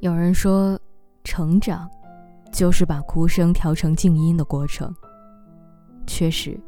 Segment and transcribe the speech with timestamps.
[0.00, 0.78] 有人说，
[1.24, 1.88] 成长
[2.52, 4.94] 就是把哭声调成静音的过程。
[6.06, 6.58] 确实，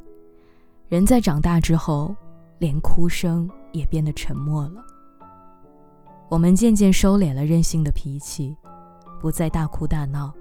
[0.88, 2.16] 人在长大之后，
[2.58, 4.82] 连哭声也变得沉默了。
[6.30, 8.56] 我们渐渐收敛了任性的脾气，
[9.20, 10.32] 不再大哭大闹，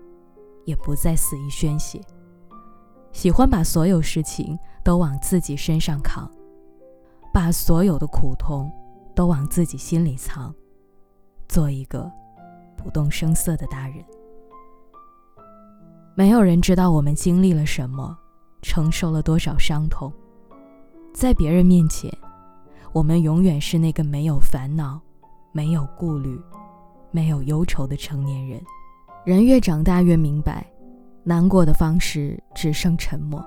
[0.66, 2.02] 也不再肆意宣泄，
[3.12, 6.30] 喜欢把所有事情都往自己身上扛，
[7.34, 8.72] 把所有的苦痛
[9.14, 10.54] 都往自己心里藏，
[11.48, 12.12] 做一个
[12.78, 13.98] 不动声色的大人。
[16.16, 18.18] 没有人知道我们经历了什么，
[18.62, 20.14] 承受了多少伤痛，
[21.14, 22.10] 在别人面前，
[22.94, 25.02] 我们永远是那个没有烦恼。
[25.54, 26.40] 没有顾虑、
[27.10, 28.62] 没有忧愁的成年人，
[29.26, 30.64] 人越长大越明白，
[31.24, 33.44] 难过的方式只剩沉默。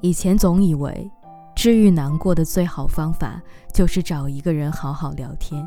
[0.00, 1.10] 以前总以为，
[1.56, 5.66] 治愈难过的最好方法就是找一个人好好聊天，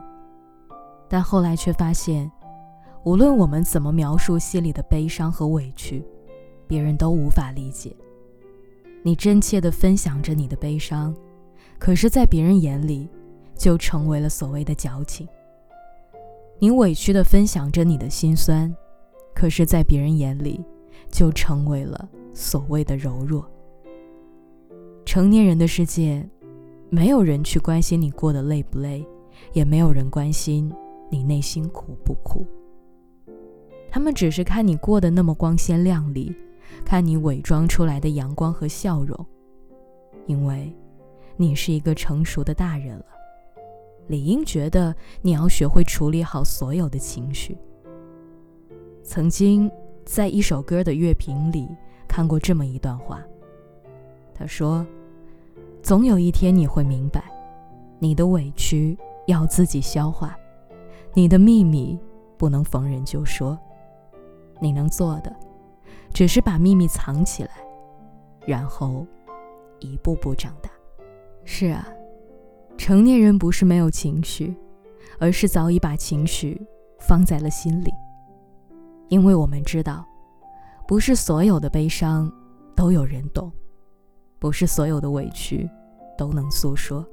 [1.09, 2.31] 但后来却发现，
[3.03, 6.05] 无论我们怎么描述心里的悲伤和委屈，
[6.67, 7.95] 别人都无法理解。
[9.01, 11.15] 你真切地分享着你的悲伤，
[11.79, 13.09] 可是，在别人眼里，
[13.55, 15.27] 就成为了所谓的矫情。
[16.59, 18.73] 你委屈地分享着你的心酸，
[19.33, 20.63] 可是，在别人眼里，
[21.09, 23.49] 就成为了所谓的柔弱。
[25.05, 26.29] 成年人的世界，
[26.89, 29.07] 没有人去关心你过得累不累，
[29.53, 30.71] 也没有人关心
[31.09, 32.45] 你内心苦不苦。
[33.91, 36.35] 他们只是看你过得那么光鲜亮丽，
[36.85, 39.25] 看你伪装出来的阳光和笑容，
[40.27, 40.71] 因为，
[41.35, 43.05] 你是一个成熟的大人了。
[44.07, 47.57] 理应觉得你要学会处理好所有的情绪。
[49.03, 49.69] 曾经
[50.05, 51.67] 在一首歌的乐评里
[52.07, 53.23] 看过这么一段话，
[54.33, 54.85] 他说
[55.81, 57.23] ：“总有一天你会明白，
[57.97, 60.37] 你的委屈要自己消化，
[61.13, 61.99] 你的秘密
[62.37, 63.57] 不能逢人就说，
[64.61, 65.35] 你能做的
[66.13, 67.51] 只是把秘密藏起来，
[68.45, 69.05] 然后
[69.79, 70.69] 一步步长大。”
[71.45, 71.87] 是啊。
[72.77, 74.55] 成年人不是没有情绪，
[75.19, 76.65] 而是早已把情绪
[76.97, 77.91] 放在了心里。
[79.09, 80.05] 因为我们知道，
[80.87, 82.31] 不是所有的悲伤
[82.77, 83.51] 都有人懂，
[84.39, 85.69] 不是所有的委屈
[86.17, 87.05] 都能诉说。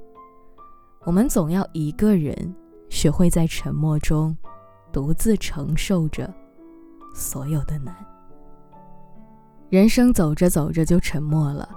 [1.03, 2.55] 我们总要一个人
[2.97, 4.35] 学会在沉默中
[4.91, 6.33] 独自承受着
[7.13, 7.95] 所有的难。
[9.69, 11.69] 人生走着走着就沉默了。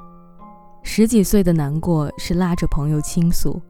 [0.82, 3.60] 十几岁的难过是拉着朋友倾诉。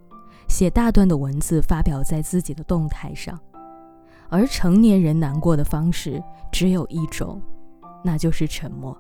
[0.47, 3.37] 写大段的文字发表在自己的动态上，
[4.28, 6.22] 而成年人难过的方式
[6.53, 7.43] 只有一种，
[8.05, 8.97] 那就是沉默。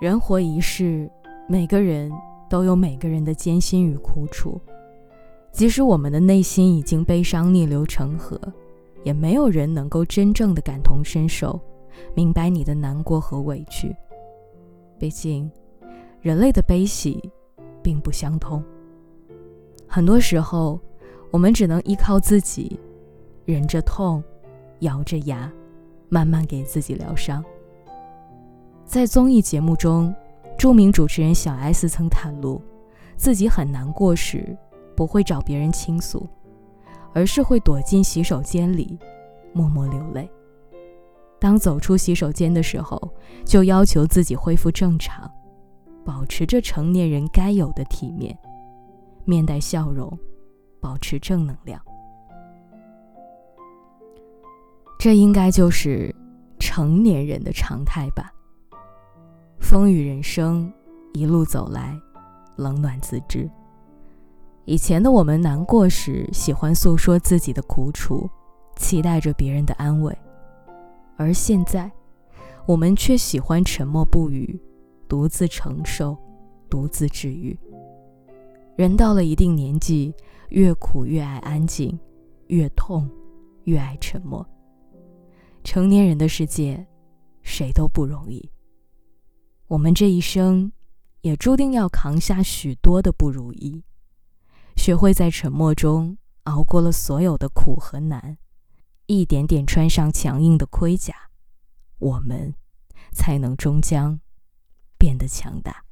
[0.00, 1.10] 人活一世，
[1.48, 2.12] 每个人
[2.50, 4.60] 都有每个人的艰辛与苦楚，
[5.52, 8.40] 即使我们的内心已经悲伤逆流成河，
[9.04, 11.60] 也没有人能够真正的感同身受，
[12.14, 13.94] 明白你的难过和委屈。
[14.98, 15.48] 毕竟，
[16.20, 17.30] 人类的悲喜。
[17.82, 18.62] 并不相通。
[19.88, 20.80] 很多时候，
[21.32, 22.78] 我们只能依靠自己，
[23.44, 24.22] 忍着痛，
[24.80, 25.52] 咬着牙，
[26.08, 27.44] 慢慢给自己疗伤。
[28.84, 30.14] 在综艺节目中，
[30.56, 32.62] 著名主持人小 S 曾袒露，
[33.16, 34.56] 自己很难过时，
[35.02, 36.24] 不会找别人倾诉，
[37.12, 38.96] 而是会躲进洗手间里，
[39.52, 40.30] 默默流泪。
[41.40, 43.12] 当走出洗手间的时候，
[43.44, 45.28] 就要求自己恢复正常。
[46.04, 48.38] 保持着成年人该有的体面，
[49.24, 50.16] 面带笑容，
[50.80, 51.82] 保持正能量，
[55.00, 56.14] 这应该就是
[56.60, 58.32] 成年人的常态吧。
[59.58, 60.72] 风雨人生，
[61.12, 61.92] 一路走来，
[62.54, 63.50] 冷暖自知。
[64.64, 68.30] 以前的我们难过时，喜欢诉说自己的苦楚，
[68.76, 70.12] 期待着别人的安慰；
[71.16, 71.90] 而现在，
[72.64, 74.60] 我们却喜欢沉默不语。
[75.08, 76.16] 独自承受，
[76.70, 77.58] 独自治愈。
[78.76, 80.14] 人到了一定年纪，
[80.48, 81.98] 越苦越爱安静，
[82.46, 83.10] 越痛
[83.64, 84.46] 越爱沉默。
[85.64, 86.86] 成年人的世界，
[87.42, 88.48] 谁都不容易。
[89.66, 90.72] 我们这一生，
[91.20, 93.82] 也注定要扛下许多的不如意。
[94.76, 98.38] 学会在沉默中熬过了所有的苦和难，
[99.06, 101.14] 一点点穿上强硬的盔甲，
[101.98, 102.54] 我们
[103.12, 104.20] 才能终将。
[104.98, 105.84] 变得强大。